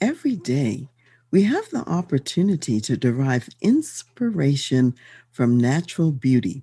[0.00, 0.88] Every day,
[1.30, 4.94] we have the opportunity to derive inspiration
[5.30, 6.62] from natural beauty.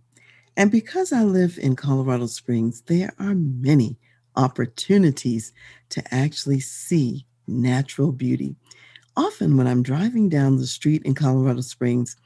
[0.55, 3.95] And because I live in Colorado Springs, there are many
[4.35, 5.53] opportunities
[5.89, 8.55] to actually see natural beauty.
[9.15, 12.17] Often, when I'm driving down the street in Colorado Springs,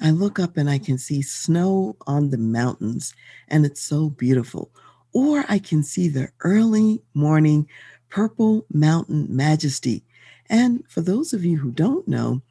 [0.00, 3.14] I look up and I can see snow on the mountains,
[3.46, 4.72] and it's so beautiful.
[5.12, 7.68] Or I can see the early morning
[8.08, 10.02] purple mountain majesty
[10.48, 12.42] and for those of you who don't know,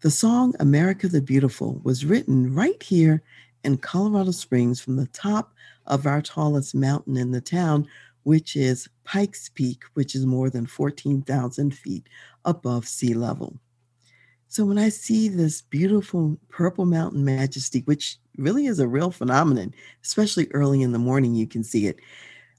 [0.00, 3.22] the song America the Beautiful was written right here
[3.64, 5.54] in Colorado Springs from the top
[5.86, 7.86] of our tallest mountain in the town,
[8.24, 12.08] which is Pikes Peak, which is more than 14,000 feet
[12.44, 13.58] above sea level.
[14.48, 19.72] So when I see this beautiful purple mountain majesty, which really is a real phenomenon,
[20.04, 22.00] especially early in the morning, you can see it.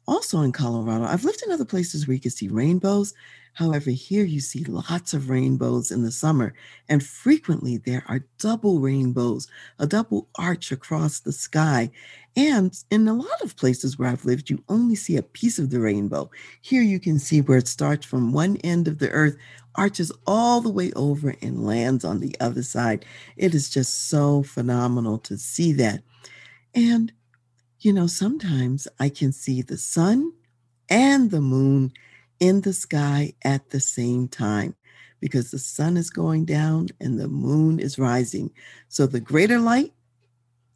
[0.07, 3.13] Also in Colorado, I've lived in other places where you can see rainbows,
[3.53, 6.55] However, here you see lots of rainbows in the summer,
[6.89, 11.91] and frequently there are double rainbows, a double arch across the sky.
[12.35, 15.69] And in a lot of places where I've lived, you only see a piece of
[15.69, 16.31] the rainbow.
[16.61, 19.37] Here you can see where it starts from one end of the earth,
[19.75, 23.05] arches all the way over, and lands on the other side.
[23.37, 26.01] It is just so phenomenal to see that.
[26.73, 27.13] And,
[27.83, 30.31] you know, sometimes I can see the sun
[30.89, 31.91] and the moon
[32.39, 34.75] in the sky at the same time
[35.19, 38.51] because the sun is going down and the moon is rising.
[38.87, 39.93] So the greater light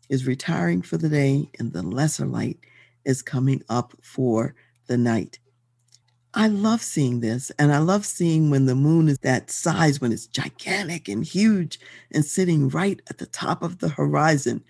[0.10, 2.58] is retiring for the day and the lesser light
[3.06, 4.56] is coming up for
[4.88, 5.40] the night.
[6.34, 10.12] I love seeing this, and I love seeing when the moon is that size, when
[10.12, 11.80] it's gigantic and huge
[12.12, 14.64] and sitting right at the top of the horizon.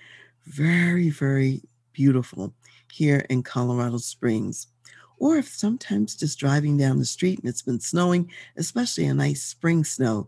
[0.45, 1.61] Very, very
[1.97, 2.53] beautiful
[2.93, 4.67] here in Colorado Springs
[5.19, 9.43] or if sometimes just driving down the street and it's been snowing, especially a nice
[9.43, 10.27] spring snow,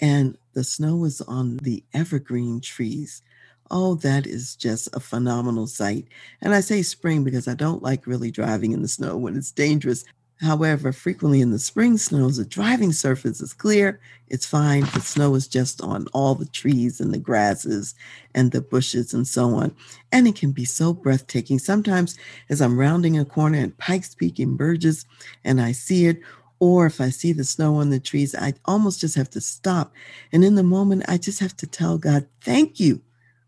[0.00, 3.22] and the snow is on the evergreen trees.
[3.70, 6.06] Oh, that is just a phenomenal sight.
[6.42, 9.52] And I say spring because I don't like really driving in the snow when it's
[9.52, 10.04] dangerous.
[10.42, 13.98] However, frequently in the spring snows, the driving surface is clear.
[14.28, 14.82] It's fine.
[14.82, 17.94] The snow is just on all the trees and the grasses
[18.34, 19.74] and the bushes and so on.
[20.12, 21.58] And it can be so breathtaking.
[21.58, 22.18] Sometimes,
[22.50, 25.06] as I'm rounding a corner at Pikes Peak Burgess
[25.42, 26.20] and I see it,
[26.58, 29.92] or if I see the snow on the trees, I almost just have to stop.
[30.32, 33.00] And in the moment, I just have to tell God, thank you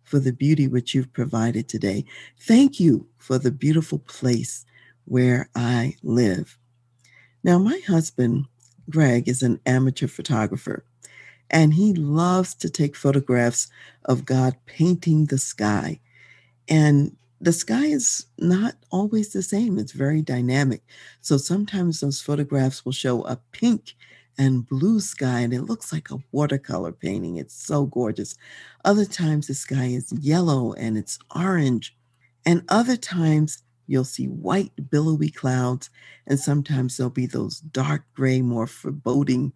[0.05, 2.07] for the beauty which you've provided today.
[2.41, 4.65] Thank you for the beautiful place
[5.05, 6.59] where I live.
[7.45, 8.47] Now, my husband,
[8.91, 10.85] Greg, is an amateur photographer,
[11.51, 13.69] and he loves to take photographs
[14.05, 16.01] of God painting the sky.
[16.69, 20.83] And the sky is not always the same, it's very dynamic.
[21.21, 23.95] So sometimes those photographs will show a pink
[24.37, 27.37] and blue sky, and it looks like a watercolor painting.
[27.37, 28.37] It's so gorgeous.
[28.85, 31.97] Other times the sky is yellow and it's orange.
[32.47, 35.91] And other times You'll see white, billowy clouds,
[36.27, 39.53] and sometimes there'll be those dark gray, more foreboding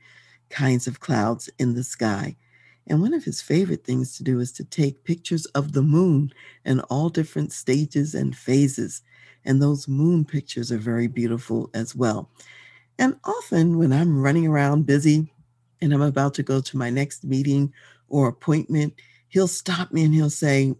[0.48, 2.36] kinds of clouds in the sky.
[2.86, 6.32] And one of his favorite things to do is to take pictures of the moon
[6.64, 9.02] in all different stages and phases.
[9.44, 12.30] And those moon pictures are very beautiful as well.
[12.98, 15.32] And often when I'm running around busy
[15.80, 17.72] and I'm about to go to my next meeting
[18.08, 18.94] or appointment,
[19.28, 20.74] he'll stop me and he'll say,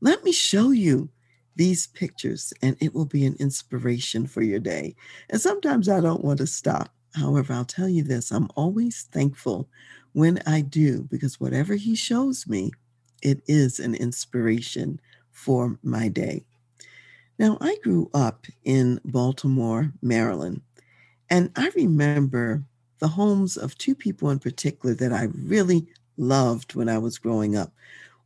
[0.00, 1.08] Let me show you
[1.58, 4.94] these pictures and it will be an inspiration for your day.
[5.28, 6.88] And sometimes I don't want to stop.
[7.14, 9.68] However, I'll tell you this I'm always thankful
[10.12, 12.70] when I do because whatever he shows me,
[13.22, 15.00] it is an inspiration
[15.32, 16.44] for my day.
[17.38, 20.62] Now, I grew up in Baltimore, Maryland,
[21.28, 22.62] and I remember
[23.00, 25.86] the homes of two people in particular that I really
[26.16, 27.72] loved when I was growing up.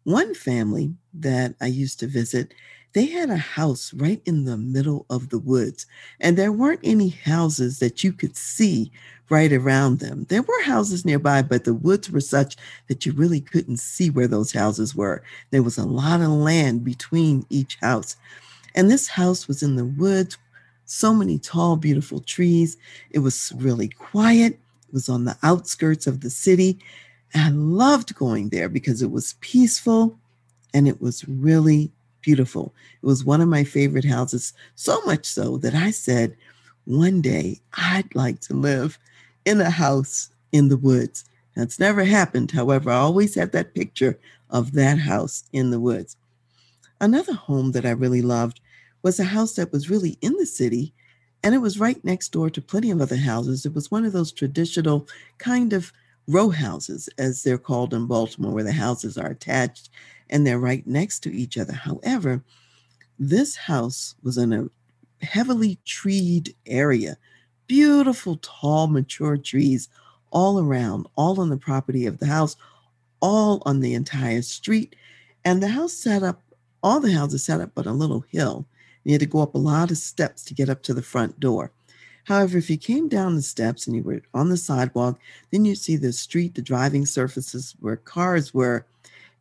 [0.04, 2.54] One family that I used to visit
[2.92, 5.86] they had a house right in the middle of the woods,
[6.20, 8.92] and there weren't any houses that you could see
[9.30, 10.26] right around them.
[10.28, 12.56] There were houses nearby, but the woods were such
[12.88, 15.22] that you really couldn't see where those houses were.
[15.50, 18.14] There was a lot of land between each house.
[18.74, 20.36] And this house was in the woods,
[20.84, 22.76] so many tall, beautiful trees.
[23.10, 26.78] It was really quiet, it was on the outskirts of the city.
[27.32, 30.18] And I loved going there because it was peaceful
[30.74, 31.90] and it was really
[32.22, 32.74] beautiful.
[33.02, 36.36] It was one of my favorite houses, so much so that I said,
[36.84, 38.98] one day I'd like to live
[39.44, 41.24] in a house in the woods.
[41.54, 42.50] That's never happened.
[42.50, 44.18] However, I always had that picture
[44.50, 46.16] of that house in the woods.
[47.00, 48.60] Another home that I really loved
[49.02, 50.94] was a house that was really in the city
[51.42, 53.66] and it was right next door to plenty of other houses.
[53.66, 55.08] It was one of those traditional
[55.38, 55.92] kind of
[56.32, 59.90] row houses, as they're called in Baltimore, where the houses are attached
[60.30, 61.74] and they're right next to each other.
[61.74, 62.42] However,
[63.18, 64.68] this house was in a
[65.24, 67.16] heavily treed area,
[67.66, 69.88] beautiful, tall, mature trees
[70.30, 72.56] all around, all on the property of the house,
[73.20, 74.96] all on the entire street.
[75.44, 76.40] And the house set up,
[76.82, 78.66] all the houses set up on a little hill.
[79.04, 81.38] You had to go up a lot of steps to get up to the front
[81.38, 81.70] door.
[82.24, 85.18] However, if you came down the steps and you were on the sidewalk,
[85.50, 88.86] then you'd see the street, the driving surfaces where cars were,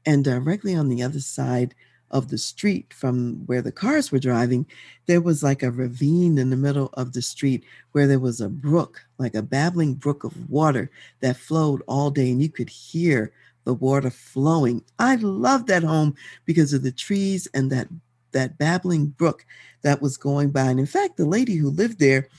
[0.06, 1.76] and directly on the other side
[2.12, 4.66] of the street from where the cars were driving,
[5.06, 7.64] there was like a ravine in the middle of the street
[7.94, 10.90] where there was a brook, like a babbling brook of water
[11.22, 13.32] that flowed all day, and you could hear
[13.64, 14.84] the water flowing.
[15.00, 17.88] I loved that home because of the trees and that
[18.32, 19.46] that babbling brook
[19.82, 20.64] that was going by.
[20.64, 22.30] And in fact, the lady who lived there,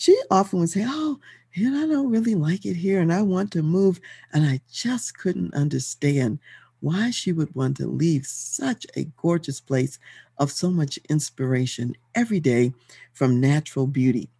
[0.00, 1.20] she often would say, "Oh,
[1.52, 4.00] you know, I don't really like it here, and I want to move."
[4.32, 6.38] And I just couldn't understand
[6.80, 9.98] why she would want to leave such a gorgeous place
[10.38, 12.72] of so much inspiration every day
[13.12, 14.30] from natural beauty.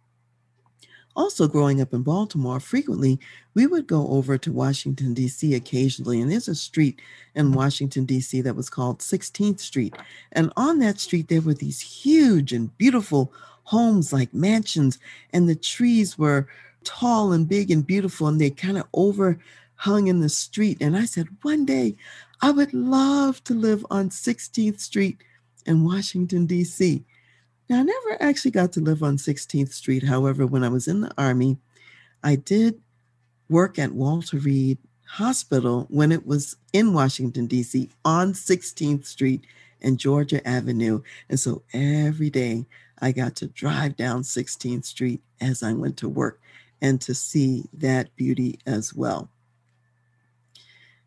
[1.15, 3.19] Also, growing up in Baltimore, frequently
[3.53, 5.53] we would go over to Washington, D.C.
[5.53, 6.21] occasionally.
[6.21, 6.99] And there's a street
[7.35, 8.41] in Washington, D.C.
[8.41, 9.95] that was called 16th Street.
[10.31, 13.31] And on that street, there were these huge and beautiful
[13.63, 14.99] homes like mansions,
[15.33, 16.47] and the trees were
[16.83, 20.77] tall and big and beautiful, and they kind of overhung in the street.
[20.81, 21.95] And I said, one day
[22.41, 25.17] I would love to live on 16th Street
[25.65, 27.03] in Washington, D.C.
[27.69, 30.03] Now, I never actually got to live on 16th Street.
[30.03, 31.57] However, when I was in the Army,
[32.23, 32.81] I did
[33.49, 39.45] work at Walter Reed Hospital when it was in Washington, D.C., on 16th Street
[39.81, 41.01] and Georgia Avenue.
[41.29, 42.65] And so every day
[43.01, 46.39] I got to drive down 16th Street as I went to work
[46.81, 49.29] and to see that beauty as well.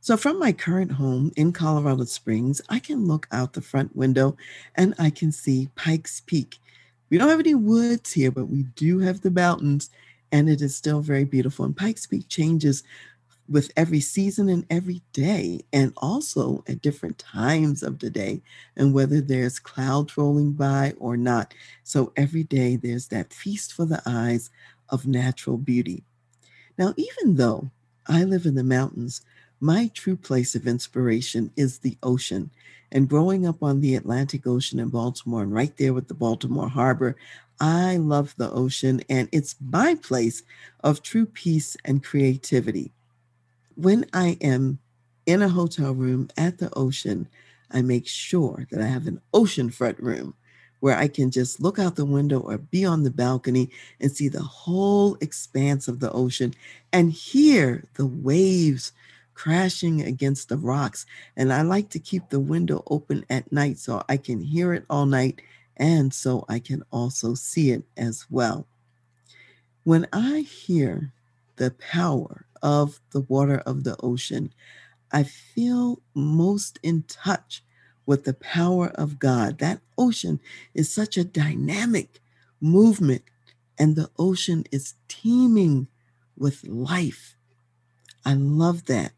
[0.01, 4.37] So, from my current home in Colorado Springs, I can look out the front window
[4.75, 6.59] and I can see Pikes Peak.
[7.09, 9.89] We don't have any woods here, but we do have the mountains,
[10.31, 11.65] and it is still very beautiful.
[11.65, 12.83] And Pikes Peak changes
[13.49, 18.43] with every season and every day, and also at different times of the day,
[18.77, 21.55] and whether there's clouds rolling by or not.
[21.83, 24.51] So, every day there's that feast for the eyes
[24.89, 26.05] of natural beauty.
[26.79, 27.71] Now, even though
[28.07, 29.23] I live in the mountains,
[29.61, 32.51] my true place of inspiration is the ocean.
[32.93, 36.69] And growing up on the Atlantic Ocean in Baltimore and right there with the Baltimore
[36.69, 37.17] Harbor,
[37.61, 40.43] I love the ocean and it's my place
[40.83, 42.93] of true peace and creativity.
[43.77, 44.79] When I am
[45.27, 47.29] in a hotel room at the ocean,
[47.71, 50.35] I make sure that I have an oceanfront room
[50.79, 54.29] where I can just look out the window or be on the balcony and see
[54.29, 56.55] the whole expanse of the ocean
[56.93, 58.93] and hear the waves
[59.33, 61.05] crashing against the rocks.
[61.37, 64.85] And I like to keep the window open at night so I can hear it
[64.89, 65.41] all night
[65.77, 68.67] and so I can also see it as well.
[69.83, 71.13] When I hear
[71.57, 74.53] the power of the water of the ocean,
[75.13, 77.63] I feel most in touch
[78.07, 79.59] with the power of God.
[79.59, 80.41] That ocean
[80.75, 82.21] is such a dynamic
[82.61, 83.23] movement,
[83.79, 85.89] and the ocean is teeming
[86.37, 87.37] with life.
[88.25, 89.13] I love that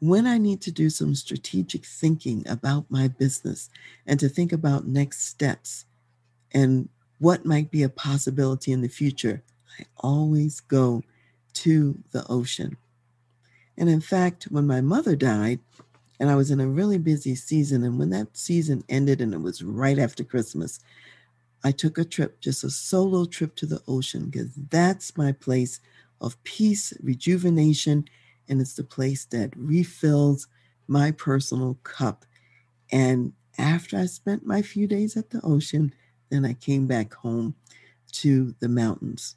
[0.00, 3.70] when I need to do some strategic thinking about my business
[4.06, 5.86] and to think about next steps
[6.52, 9.42] and what might be a possibility in the future,
[9.80, 11.02] I always go
[11.64, 12.76] to the ocean.
[13.76, 15.60] And in fact, when my mother died,
[16.20, 19.40] and I was in a really busy season, and when that season ended and it
[19.40, 20.80] was right after Christmas,
[21.64, 25.80] I took a trip, just a solo trip to the ocean, because that's my place
[26.20, 28.08] of peace, rejuvenation,
[28.48, 30.48] and it's the place that refills
[30.86, 32.24] my personal cup.
[32.90, 35.92] And after I spent my few days at the ocean,
[36.30, 37.54] then I came back home
[38.12, 39.36] to the mountains.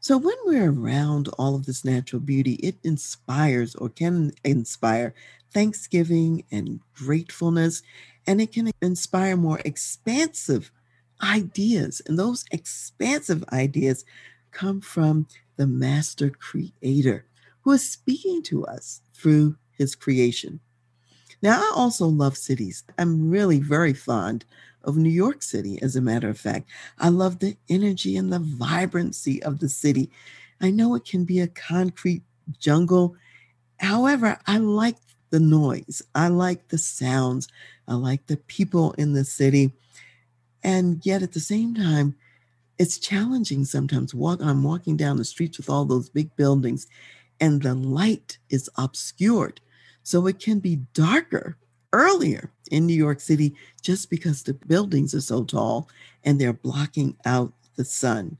[0.00, 5.14] So when we're around all of this natural beauty, it inspires or can inspire
[5.52, 7.82] thanksgiving and gratefulness,
[8.26, 10.70] and it can inspire more expansive
[11.22, 12.00] ideas.
[12.06, 14.04] And those expansive ideas
[14.50, 17.26] come from the master creator
[17.62, 20.60] who is speaking to us through his creation.
[21.42, 22.84] Now, I also love cities.
[22.98, 24.44] I'm really very fond
[24.84, 26.68] of New York City, as a matter of fact.
[26.98, 30.10] I love the energy and the vibrancy of the city.
[30.60, 32.22] I know it can be a concrete
[32.58, 33.14] jungle.
[33.78, 34.96] However, I like
[35.30, 37.48] the noise, I like the sounds,
[37.86, 39.72] I like the people in the city.
[40.64, 42.16] And yet at the same time,
[42.78, 44.14] it's challenging sometimes.
[44.14, 46.86] Walk, I'm walking down the streets with all those big buildings,
[47.40, 49.60] and the light is obscured.
[50.08, 51.58] So it can be darker
[51.92, 55.90] earlier in New York City just because the buildings are so tall
[56.24, 58.38] and they're blocking out the sun.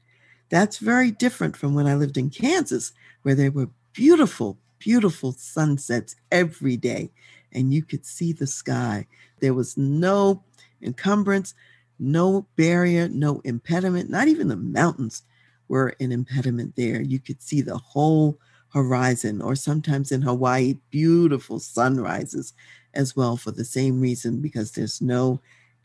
[0.49, 6.15] That's very different from when I lived in Kansas, where there were beautiful, beautiful sunsets
[6.31, 7.11] every day,
[7.51, 9.05] and you could see the sky.
[9.39, 10.41] There was no
[10.81, 11.53] encumbrance,
[11.99, 15.21] no barrier, no impediment, not even the mountains
[15.67, 16.99] were an impediment there.
[16.99, 18.39] You could see the whole
[18.73, 22.53] horizon, or sometimes in Hawaii, beautiful sunrises
[22.93, 25.39] as well for the same reason because there's no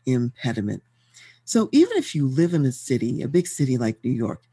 [0.05, 0.83] impediment.
[1.45, 4.43] So even if you live in a city, a big city like New York,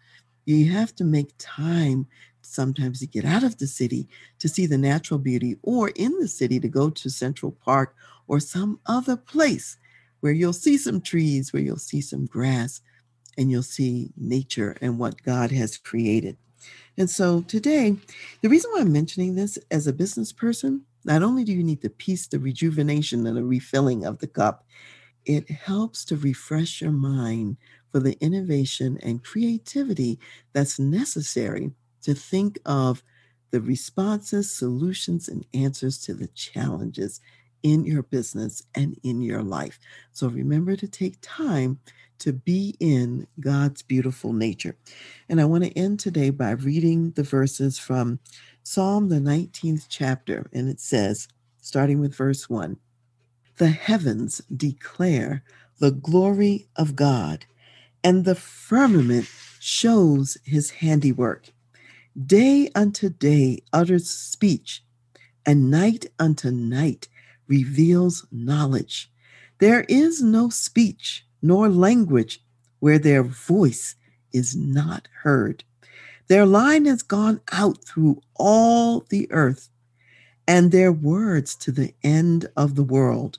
[0.44, 2.06] you have to make time
[2.42, 4.08] sometimes to get out of the city
[4.38, 7.94] to see the natural beauty, or in the city to go to Central Park
[8.28, 9.76] or some other place
[10.20, 12.80] where you'll see some trees, where you'll see some grass,
[13.38, 16.36] and you'll see nature and what God has created.
[16.98, 17.96] And so today,
[18.42, 21.82] the reason why I'm mentioning this as a business person, not only do you need
[21.82, 24.64] the peace, the rejuvenation, and the refilling of the cup,
[25.24, 27.56] it helps to refresh your mind
[27.90, 30.18] for the innovation and creativity
[30.52, 33.02] that's necessary to think of
[33.50, 37.20] the responses, solutions, and answers to the challenges
[37.62, 39.78] in your business and in your life.
[40.12, 41.78] So remember to take time
[42.18, 44.76] to be in God's beautiful nature.
[45.28, 48.20] And I want to end today by reading the verses from
[48.62, 50.48] Psalm, the 19th chapter.
[50.52, 51.26] And it says,
[51.60, 52.76] starting with verse 1
[53.56, 55.42] The heavens declare
[55.80, 57.44] the glory of God,
[58.04, 59.28] and the firmament
[59.58, 61.52] shows his handiwork.
[62.24, 64.84] Day unto day utters speech,
[65.44, 67.08] and night unto night
[67.52, 69.10] reveals knowledge.
[69.58, 72.42] There is no speech nor language
[72.80, 73.94] where their voice
[74.32, 75.62] is not heard.
[76.28, 79.68] Their line has gone out through all the earth,
[80.48, 83.38] and their words to the end of the world.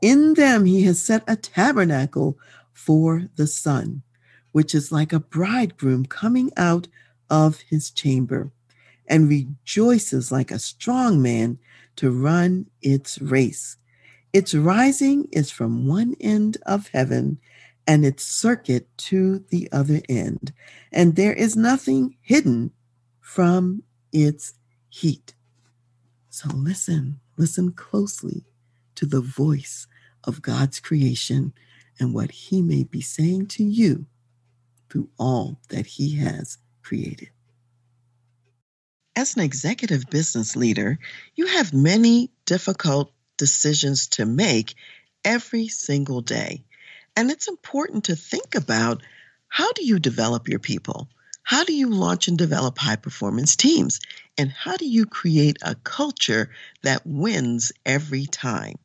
[0.00, 2.38] In them he has set a tabernacle
[2.72, 4.02] for the sun,
[4.52, 6.86] which is like a bridegroom coming out
[7.28, 8.52] of his chamber
[9.10, 11.58] and rejoices like a strong man
[11.96, 13.76] to run its race.
[14.32, 17.38] Its rising is from one end of heaven
[17.86, 20.52] and its circuit to the other end,
[20.92, 22.70] and there is nothing hidden
[23.20, 23.82] from
[24.12, 24.54] its
[24.88, 25.34] heat.
[26.28, 28.44] So listen, listen closely
[28.94, 29.88] to the voice
[30.24, 31.52] of God's creation
[31.98, 34.06] and what He may be saying to you
[34.88, 37.30] through all that He has created.
[39.16, 40.98] As an executive business leader,
[41.34, 44.74] you have many difficult decisions to make
[45.24, 46.64] every single day.
[47.16, 49.02] And it's important to think about
[49.48, 51.08] how do you develop your people?
[51.42, 54.00] How do you launch and develop high performance teams?
[54.38, 56.50] And how do you create a culture
[56.82, 58.78] that wins every time?